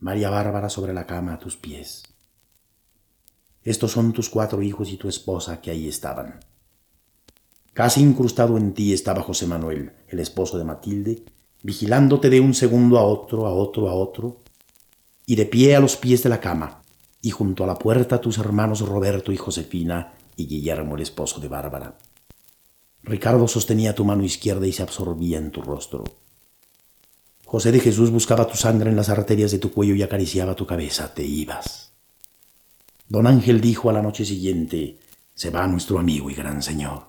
María 0.00 0.30
Bárbara 0.30 0.70
sobre 0.70 0.94
la 0.94 1.06
cama 1.06 1.34
a 1.34 1.38
tus 1.38 1.58
pies. 1.58 2.02
Estos 3.62 3.92
son 3.92 4.14
tus 4.14 4.30
cuatro 4.30 4.62
hijos 4.62 4.90
y 4.90 4.96
tu 4.96 5.10
esposa 5.10 5.60
que 5.60 5.70
ahí 5.70 5.86
estaban. 5.86 6.40
Casi 7.74 8.00
incrustado 8.00 8.56
en 8.56 8.72
ti 8.72 8.94
estaba 8.94 9.22
José 9.22 9.46
Manuel, 9.46 9.92
el 10.08 10.20
esposo 10.20 10.56
de 10.56 10.64
Matilde, 10.64 11.22
vigilándote 11.62 12.30
de 12.30 12.40
un 12.40 12.54
segundo 12.54 12.98
a 12.98 13.04
otro, 13.04 13.46
a 13.46 13.52
otro, 13.52 13.90
a 13.90 13.92
otro, 13.92 14.38
y 15.26 15.36
de 15.36 15.44
pie 15.44 15.76
a 15.76 15.80
los 15.80 15.96
pies 15.96 16.22
de 16.22 16.30
la 16.30 16.40
cama, 16.40 16.80
y 17.20 17.30
junto 17.30 17.64
a 17.64 17.66
la 17.66 17.78
puerta 17.78 18.22
tus 18.22 18.38
hermanos 18.38 18.80
Roberto 18.80 19.32
y 19.32 19.36
Josefina 19.36 20.14
y 20.34 20.46
Guillermo 20.46 20.96
el 20.96 21.02
esposo 21.02 21.40
de 21.40 21.48
Bárbara. 21.48 21.98
Ricardo 23.02 23.46
sostenía 23.46 23.94
tu 23.94 24.06
mano 24.06 24.24
izquierda 24.24 24.66
y 24.66 24.72
se 24.72 24.82
absorbía 24.82 25.36
en 25.36 25.50
tu 25.50 25.60
rostro. 25.60 26.04
José 27.50 27.72
de 27.72 27.80
Jesús 27.80 28.12
buscaba 28.12 28.46
tu 28.46 28.56
sangre 28.56 28.90
en 28.90 28.94
las 28.94 29.08
arterias 29.08 29.50
de 29.50 29.58
tu 29.58 29.72
cuello 29.72 29.96
y 29.96 30.04
acariciaba 30.04 30.54
tu 30.54 30.66
cabeza. 30.66 31.12
Te 31.12 31.24
ibas. 31.24 31.90
Don 33.08 33.26
Ángel 33.26 33.60
dijo 33.60 33.90
a 33.90 33.92
la 33.92 34.02
noche 34.02 34.24
siguiente, 34.24 35.00
se 35.34 35.50
va 35.50 35.66
nuestro 35.66 35.98
amigo 35.98 36.30
y 36.30 36.34
gran 36.34 36.62
señor. 36.62 37.06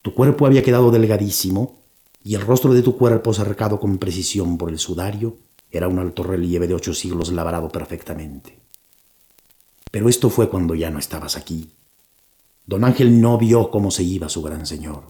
Tu 0.00 0.14
cuerpo 0.14 0.46
había 0.46 0.62
quedado 0.62 0.90
delgadísimo 0.90 1.82
y 2.24 2.34
el 2.34 2.40
rostro 2.40 2.72
de 2.72 2.80
tu 2.80 2.96
cuerpo 2.96 3.34
cercado 3.34 3.78
con 3.78 3.98
precisión 3.98 4.56
por 4.56 4.70
el 4.70 4.78
sudario 4.78 5.36
era 5.70 5.86
un 5.86 5.98
alto 5.98 6.22
relieve 6.22 6.66
de 6.66 6.72
ocho 6.72 6.94
siglos 6.94 7.30
labrado 7.30 7.68
perfectamente. 7.68 8.58
Pero 9.90 10.08
esto 10.08 10.30
fue 10.30 10.48
cuando 10.48 10.74
ya 10.74 10.88
no 10.88 10.98
estabas 10.98 11.36
aquí. 11.36 11.68
Don 12.64 12.84
Ángel 12.84 13.20
no 13.20 13.36
vio 13.36 13.70
cómo 13.70 13.90
se 13.90 14.02
iba 14.02 14.30
su 14.30 14.40
gran 14.40 14.64
señor. 14.64 15.02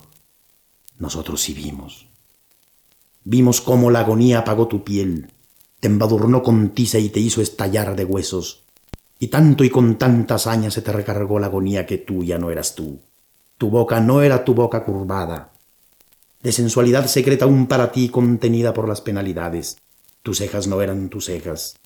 Nosotros 0.98 1.40
sí 1.40 1.54
vimos. 1.54 2.11
Vimos 3.24 3.60
cómo 3.60 3.90
la 3.92 4.00
agonía 4.00 4.40
apagó 4.40 4.66
tu 4.66 4.82
piel, 4.82 5.30
te 5.78 5.86
embadurnó 5.86 6.42
con 6.42 6.70
tiza 6.70 6.98
y 6.98 7.08
te 7.08 7.20
hizo 7.20 7.40
estallar 7.40 7.94
de 7.94 8.04
huesos. 8.04 8.64
Y 9.20 9.28
tanto 9.28 9.62
y 9.62 9.70
con 9.70 9.96
tanta 9.96 10.34
hazaña 10.34 10.72
se 10.72 10.82
te 10.82 10.92
recargó 10.92 11.38
la 11.38 11.46
agonía 11.46 11.86
que 11.86 11.98
tú 11.98 12.24
ya 12.24 12.38
no 12.38 12.50
eras 12.50 12.74
tú. 12.74 12.98
Tu 13.58 13.70
boca 13.70 14.00
no 14.00 14.22
era 14.22 14.44
tu 14.44 14.54
boca 14.54 14.84
curvada, 14.84 15.52
de 16.42 16.50
sensualidad 16.50 17.06
secreta 17.06 17.44
aún 17.44 17.68
para 17.68 17.92
ti 17.92 18.08
contenida 18.08 18.74
por 18.74 18.88
las 18.88 19.00
penalidades. 19.00 19.76
Tus 20.24 20.38
cejas 20.38 20.66
no 20.66 20.82
eran 20.82 21.08
tus 21.08 21.26
cejas, 21.26 21.76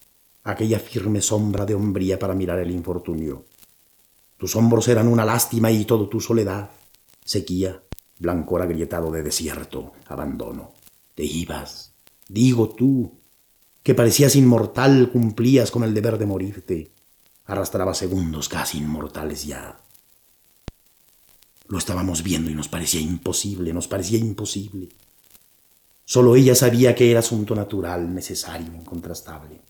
aquella 0.42 0.78
firme 0.78 1.20
sombra 1.20 1.66
de 1.66 1.74
hombría 1.74 2.18
para 2.18 2.34
mirar 2.34 2.60
el 2.60 2.70
infortunio. 2.70 3.44
Tus 4.38 4.56
hombros 4.56 4.88
eran 4.88 5.08
una 5.08 5.26
lástima 5.26 5.70
y 5.70 5.84
todo 5.84 6.08
tu 6.08 6.18
soledad, 6.18 6.70
sequía, 7.22 7.82
blancor 8.18 8.62
agrietado 8.62 9.10
de 9.10 9.22
desierto, 9.22 9.92
abandono 10.06 10.75
te 11.16 11.24
ibas. 11.24 11.94
Digo 12.28 12.68
tú, 12.68 13.18
que 13.82 13.94
parecías 13.94 14.36
inmortal, 14.36 15.10
cumplías 15.10 15.70
con 15.70 15.82
el 15.82 15.94
deber 15.94 16.18
de 16.18 16.26
morirte. 16.26 16.92
Arrastrabas 17.46 17.98
segundos 17.98 18.48
casi 18.48 18.78
inmortales 18.78 19.44
ya. 19.46 19.80
Lo 21.68 21.78
estábamos 21.78 22.22
viendo 22.22 22.50
y 22.50 22.54
nos 22.54 22.68
parecía 22.68 23.00
imposible, 23.00 23.72
nos 23.72 23.88
parecía 23.88 24.18
imposible. 24.18 24.90
Solo 26.04 26.36
ella 26.36 26.54
sabía 26.54 26.94
que 26.94 27.10
era 27.10 27.20
asunto 27.20 27.54
natural, 27.54 28.14
necesario, 28.14 28.72
incontrastable. 28.74 29.62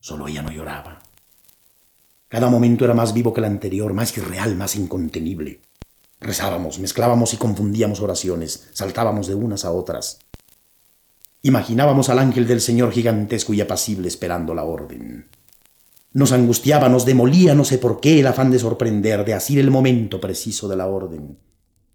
Solo 0.00 0.26
ella 0.26 0.42
no 0.42 0.50
lloraba. 0.50 1.02
Cada 2.28 2.48
momento 2.48 2.84
era 2.84 2.94
más 2.94 3.12
vivo 3.12 3.32
que 3.34 3.40
el 3.40 3.44
anterior, 3.44 3.92
más 3.92 4.16
irreal, 4.16 4.56
más 4.56 4.74
incontenible. 4.74 5.60
Rezábamos, 6.18 6.78
mezclábamos 6.78 7.34
y 7.34 7.36
confundíamos 7.36 8.00
oraciones, 8.00 8.68
saltábamos 8.72 9.26
de 9.26 9.34
unas 9.34 9.64
a 9.64 9.70
otras. 9.70 10.18
Imaginábamos 11.46 12.08
al 12.08 12.18
ángel 12.18 12.44
del 12.44 12.60
Señor 12.60 12.90
gigantesco 12.90 13.54
y 13.54 13.60
apacible 13.60 14.08
esperando 14.08 14.52
la 14.52 14.64
orden. 14.64 15.28
Nos 16.12 16.32
angustiaba, 16.32 16.88
nos 16.88 17.04
demolía, 17.04 17.54
no 17.54 17.64
sé 17.64 17.78
por 17.78 18.00
qué, 18.00 18.18
el 18.18 18.26
afán 18.26 18.50
de 18.50 18.58
sorprender, 18.58 19.24
de 19.24 19.34
asir 19.34 19.60
el 19.60 19.70
momento 19.70 20.20
preciso 20.20 20.66
de 20.66 20.74
la 20.74 20.88
orden. 20.88 21.38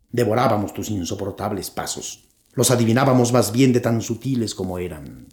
Devorábamos 0.10 0.74
tus 0.74 0.90
insoportables 0.90 1.70
pasos. 1.70 2.30
Los 2.54 2.72
adivinábamos 2.72 3.34
más 3.34 3.52
bien 3.52 3.74
de 3.74 3.82
tan 3.82 4.02
sutiles 4.02 4.56
como 4.56 4.80
eran. 4.80 5.28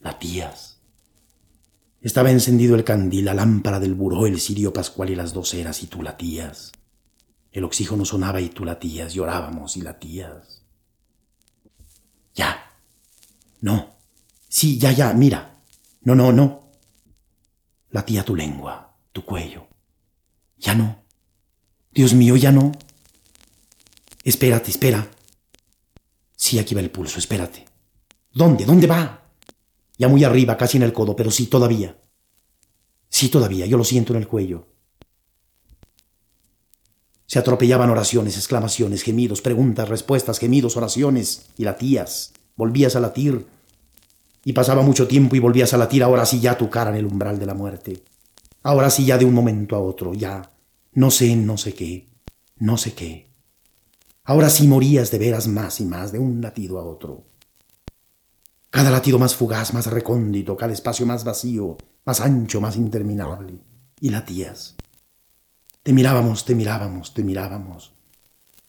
Latías. 0.00 0.76
Estaba 2.02 2.30
encendido 2.30 2.76
el 2.76 2.84
candil, 2.84 3.24
la 3.24 3.32
lámpara 3.32 3.80
del 3.80 3.94
buró, 3.94 4.26
el 4.26 4.38
cirio 4.40 4.74
pascual 4.74 5.08
y 5.08 5.14
las 5.14 5.32
dos 5.32 5.54
eras, 5.54 5.82
y 5.82 5.86
tú 5.86 6.02
latías. 6.02 6.70
El 7.50 7.64
oxígeno 7.64 8.04
sonaba 8.04 8.42
y 8.42 8.50
tú 8.50 8.66
latías, 8.66 9.14
llorábamos 9.14 9.78
y 9.78 9.80
latías. 9.80 10.66
Ya, 12.34 12.65
no. 13.60 13.96
Sí, 14.48 14.78
ya, 14.78 14.92
ya, 14.92 15.12
mira. 15.12 15.62
No, 16.02 16.14
no, 16.14 16.32
no. 16.32 16.70
Latía 17.90 18.24
tu 18.24 18.36
lengua, 18.36 18.96
tu 19.12 19.24
cuello. 19.24 19.66
Ya 20.58 20.74
no. 20.74 21.04
Dios 21.90 22.14
mío, 22.14 22.36
ya 22.36 22.52
no. 22.52 22.72
Espérate, 24.22 24.70
espera. 24.70 25.10
Sí, 26.36 26.58
aquí 26.58 26.74
va 26.74 26.80
el 26.80 26.90
pulso, 26.90 27.18
espérate. 27.18 27.64
¿Dónde? 28.32 28.64
¿Dónde 28.64 28.86
va? 28.86 29.22
Ya 29.98 30.08
muy 30.08 30.24
arriba, 30.24 30.56
casi 30.56 30.76
en 30.76 30.82
el 30.82 30.92
codo, 30.92 31.16
pero 31.16 31.30
sí, 31.30 31.46
todavía. 31.46 31.98
Sí, 33.08 33.28
todavía, 33.28 33.66
yo 33.66 33.78
lo 33.78 33.84
siento 33.84 34.12
en 34.12 34.18
el 34.18 34.28
cuello. 34.28 34.68
Se 37.26 37.38
atropellaban 37.38 37.90
oraciones, 37.90 38.36
exclamaciones, 38.36 39.02
gemidos, 39.02 39.40
preguntas, 39.40 39.88
respuestas, 39.88 40.38
gemidos, 40.38 40.76
oraciones, 40.76 41.46
y 41.56 41.64
latías. 41.64 42.32
Volvías 42.56 42.96
a 42.96 43.00
latir. 43.00 43.46
Y 44.44 44.52
pasaba 44.52 44.82
mucho 44.82 45.06
tiempo 45.06 45.36
y 45.36 45.40
volvías 45.40 45.74
a 45.74 45.76
latir, 45.76 46.02
ahora 46.02 46.24
sí 46.24 46.40
ya 46.40 46.56
tu 46.56 46.70
cara 46.70 46.90
en 46.90 46.96
el 46.96 47.06
umbral 47.06 47.38
de 47.38 47.46
la 47.46 47.54
muerte. 47.54 48.02
Ahora 48.62 48.90
sí 48.90 49.04
ya 49.04 49.18
de 49.18 49.24
un 49.24 49.34
momento 49.34 49.76
a 49.76 49.80
otro, 49.80 50.14
ya. 50.14 50.50
No 50.92 51.10
sé, 51.10 51.36
no 51.36 51.56
sé 51.56 51.74
qué, 51.74 52.08
no 52.58 52.76
sé 52.76 52.94
qué. 52.94 53.30
Ahora 54.24 54.50
sí 54.50 54.66
morías 54.66 55.10
de 55.10 55.18
veras 55.18 55.46
más 55.46 55.80
y 55.80 55.84
más, 55.84 56.10
de 56.10 56.18
un 56.18 56.40
latido 56.40 56.78
a 56.78 56.84
otro. 56.84 57.26
Cada 58.70 58.90
latido 58.90 59.18
más 59.18 59.34
fugaz, 59.34 59.72
más 59.72 59.86
recóndito, 59.86 60.56
cada 60.56 60.72
espacio 60.72 61.06
más 61.06 61.24
vacío, 61.24 61.76
más 62.04 62.20
ancho, 62.20 62.60
más 62.60 62.76
interminable. 62.76 63.58
Y 64.00 64.10
latías. 64.10 64.76
Te 65.82 65.92
mirábamos, 65.92 66.44
te 66.44 66.54
mirábamos, 66.54 67.14
te 67.14 67.22
mirábamos. 67.22 67.95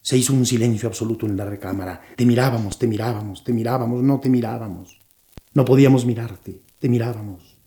Se 0.07 0.17
hizo 0.17 0.31
un 0.31 0.45
silencio 0.45 0.87
absoluto 0.87 1.25
en 1.25 1.35
la 1.35 1.43
recámara. 1.43 1.99
Te 2.15 2.25
mirábamos, 2.25 2.79
te 2.79 2.87
mirábamos, 2.87 3.43
te 3.43 3.51
mirábamos, 3.51 4.01
no 4.01 4.21
te 4.21 4.29
mirábamos. 4.29 5.01
No 5.53 5.65
podíamos 5.65 6.05
mirarte, 6.05 6.61
te 6.79 6.87
mirábamos. 6.87 7.57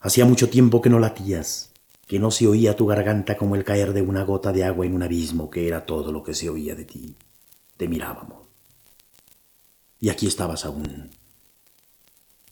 Hacía 0.00 0.24
mucho 0.24 0.48
tiempo 0.48 0.82
que 0.82 0.90
no 0.90 0.98
latías, 0.98 1.70
que 2.08 2.18
no 2.18 2.32
se 2.32 2.48
oía 2.48 2.74
tu 2.74 2.86
garganta 2.86 3.36
como 3.36 3.54
el 3.54 3.62
caer 3.62 3.92
de 3.92 4.02
una 4.02 4.24
gota 4.24 4.50
de 4.50 4.64
agua 4.64 4.84
en 4.84 4.96
un 4.96 5.04
abismo, 5.04 5.48
que 5.48 5.68
era 5.68 5.86
todo 5.86 6.10
lo 6.10 6.24
que 6.24 6.34
se 6.34 6.50
oía 6.50 6.74
de 6.74 6.86
ti. 6.86 7.14
Te 7.76 7.86
mirábamos. 7.86 8.48
Y 10.00 10.08
aquí 10.08 10.26
estabas 10.26 10.64
aún, 10.64 11.08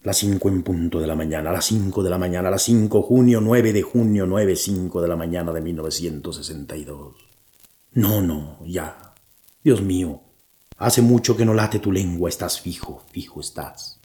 las 0.04 0.18
cinco 0.18 0.48
en 0.48 0.62
punto 0.62 1.00
de 1.00 1.08
la 1.08 1.16
mañana, 1.16 1.50
las 1.50 1.64
cinco 1.64 2.04
de 2.04 2.10
la 2.10 2.18
mañana, 2.18 2.52
las 2.52 2.62
cinco, 2.62 3.02
junio, 3.02 3.40
nueve 3.40 3.72
de 3.72 3.82
junio, 3.82 4.26
nueve, 4.26 4.54
cinco 4.54 5.02
de 5.02 5.08
la 5.08 5.16
mañana 5.16 5.52
de 5.52 5.60
1962. 5.60 7.25
No, 7.96 8.20
no, 8.20 8.58
ya. 8.66 9.14
Dios 9.64 9.80
mío, 9.80 10.20
hace 10.76 11.00
mucho 11.00 11.34
que 11.34 11.46
no 11.46 11.54
late 11.54 11.78
tu 11.78 11.90
lengua, 11.90 12.28
estás 12.28 12.60
fijo, 12.60 13.02
fijo 13.10 13.40
estás. 13.40 14.00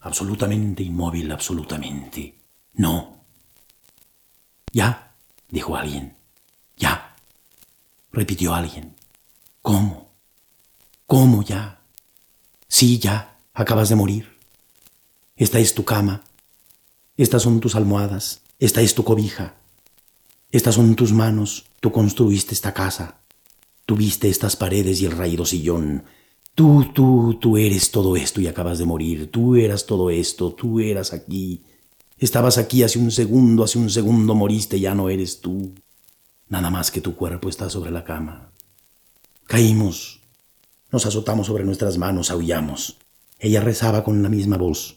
Absolutamente 0.00 0.82
inmóvil, 0.82 1.30
absolutamente. 1.30 2.40
No. 2.72 3.20
Ya, 4.72 5.14
dijo 5.48 5.76
alguien. 5.76 6.16
Ya. 6.76 7.14
Repitió 8.10 8.52
alguien. 8.52 8.96
¿Cómo? 9.62 10.10
¿Cómo 11.06 11.44
ya? 11.44 11.82
Sí, 12.66 12.98
ya, 12.98 13.38
acabas 13.54 13.88
de 13.88 13.94
morir. 13.94 14.38
Esta 15.36 15.60
es 15.60 15.72
tu 15.72 15.84
cama. 15.84 16.24
Estas 17.16 17.42
son 17.42 17.60
tus 17.60 17.76
almohadas. 17.76 18.40
Esta 18.58 18.80
es 18.80 18.96
tu 18.96 19.04
cobija. 19.04 19.54
Estas 20.50 20.74
son 20.74 20.96
tus 20.96 21.12
manos. 21.12 21.66
Tú 21.78 21.92
construiste 21.92 22.52
esta 22.52 22.74
casa. 22.74 23.20
Tuviste 23.86 24.28
estas 24.28 24.56
paredes 24.56 25.00
y 25.00 25.06
el 25.06 25.12
raído 25.12 25.46
sillón. 25.46 26.04
Tú, 26.54 26.86
tú, 26.92 27.38
tú 27.40 27.56
eres 27.56 27.90
todo 27.90 28.16
esto 28.16 28.40
y 28.40 28.46
acabas 28.46 28.78
de 28.78 28.84
morir. 28.84 29.30
Tú 29.30 29.56
eras 29.56 29.86
todo 29.86 30.10
esto. 30.10 30.52
Tú 30.52 30.80
eras 30.80 31.12
aquí. 31.12 31.62
Estabas 32.18 32.58
aquí 32.58 32.82
hace 32.82 32.98
un 32.98 33.10
segundo, 33.10 33.64
hace 33.64 33.78
un 33.78 33.90
segundo 33.90 34.34
moriste, 34.34 34.80
ya 34.80 34.94
no 34.94 35.08
eres 35.08 35.40
tú. 35.40 35.72
Nada 36.48 36.70
más 36.70 36.90
que 36.90 37.00
tu 37.00 37.16
cuerpo 37.16 37.48
está 37.48 37.70
sobre 37.70 37.90
la 37.90 38.04
cama. 38.04 38.52
Caímos. 39.46 40.20
Nos 40.90 41.06
azotamos 41.06 41.46
sobre 41.46 41.64
nuestras 41.64 41.98
manos, 41.98 42.30
aullamos. 42.30 42.98
Ella 43.38 43.60
rezaba 43.60 44.02
con 44.04 44.22
la 44.22 44.28
misma 44.28 44.56
voz 44.56 44.96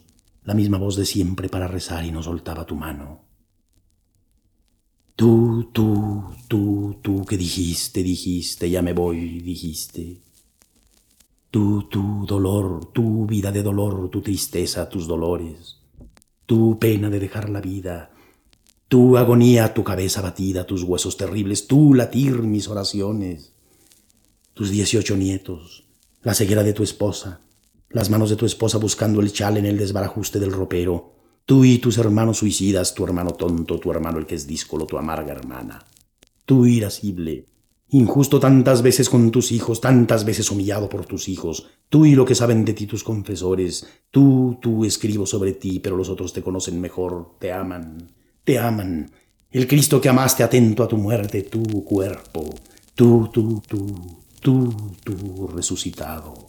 la 0.49 0.55
misma 0.55 0.79
voz 0.79 0.95
de 0.95 1.05
siempre 1.05 1.47
para 1.47 1.67
rezar 1.67 2.05
y 2.05 2.11
no 2.11 2.23
soltaba 2.23 2.65
tu 2.65 2.75
mano. 2.75 3.28
Tú, 5.19 5.69
tú, 5.73 6.23
tú, 6.47 6.97
tú 7.01 7.25
que 7.25 7.35
dijiste, 7.35 8.01
dijiste, 8.03 8.69
ya 8.69 8.81
me 8.81 8.93
voy, 8.93 9.41
dijiste. 9.41 10.21
Tú, 11.51 11.89
tú, 11.89 12.25
dolor, 12.25 12.93
tu 12.93 13.25
vida 13.25 13.51
de 13.51 13.61
dolor, 13.61 14.09
tu 14.09 14.21
tristeza, 14.21 14.87
tus 14.87 15.07
dolores, 15.07 15.75
tu 16.45 16.79
pena 16.79 17.09
de 17.09 17.19
dejar 17.19 17.49
la 17.49 17.59
vida, 17.59 18.13
tu 18.87 19.17
agonía, 19.17 19.73
tu 19.73 19.83
cabeza 19.83 20.21
batida, 20.21 20.65
tus 20.65 20.83
huesos 20.83 21.17
terribles, 21.17 21.67
tu 21.67 21.93
latir 21.93 22.41
mis 22.41 22.69
oraciones, 22.69 23.51
tus 24.53 24.71
dieciocho 24.71 25.17
nietos, 25.17 25.85
la 26.23 26.33
ceguera 26.33 26.63
de 26.63 26.71
tu 26.71 26.81
esposa, 26.81 27.41
las 27.89 28.09
manos 28.09 28.29
de 28.29 28.37
tu 28.37 28.45
esposa 28.45 28.77
buscando 28.77 29.19
el 29.19 29.33
chal 29.33 29.57
en 29.57 29.65
el 29.65 29.77
desbarajuste 29.77 30.39
del 30.39 30.53
ropero, 30.53 31.18
tú 31.49 31.65
y 31.65 31.79
tus 31.79 31.97
hermanos 31.97 32.37
suicidas, 32.37 32.93
tu 32.93 33.03
hermano 33.03 33.31
tonto, 33.31 33.79
tu 33.79 33.89
hermano 33.89 34.19
el 34.19 34.27
que 34.27 34.35
es 34.35 34.45
díscolo, 34.45 34.85
tu 34.85 34.99
amarga 34.99 35.33
hermana, 35.33 35.83
tú 36.45 36.67
irascible, 36.67 37.47
injusto 37.89 38.39
tantas 38.39 38.83
veces 38.83 39.09
con 39.09 39.31
tus 39.31 39.51
hijos, 39.51 39.81
tantas 39.81 40.25
veces 40.25 40.51
humillado 40.51 40.87
por 40.87 41.07
tus 41.07 41.27
hijos, 41.27 41.65
tú 41.89 42.05
y 42.05 42.13
lo 42.13 42.23
que 42.23 42.35
saben 42.35 42.65
de 42.65 42.73
ti 42.73 42.85
tus 42.85 43.03
confesores, 43.03 43.87
tú, 44.11 44.59
tú 44.61 44.85
escribo 44.85 45.25
sobre 45.25 45.53
ti, 45.53 45.79
pero 45.79 45.97
los 45.97 46.09
otros 46.09 46.33
te 46.33 46.43
conocen 46.43 46.79
mejor, 46.79 47.31
te 47.39 47.51
aman, 47.51 48.11
te 48.43 48.59
aman, 48.59 49.09
el 49.49 49.67
Cristo 49.67 49.99
que 49.99 50.09
amaste 50.09 50.43
atento 50.43 50.83
a 50.83 50.87
tu 50.87 50.97
muerte, 50.97 51.41
tu 51.41 51.63
cuerpo, 51.83 52.45
tú, 52.93 53.27
tú, 53.33 53.59
tú, 53.67 54.21
tú, 54.39 54.95
tú 55.03 55.47
resucitado. 55.47 56.48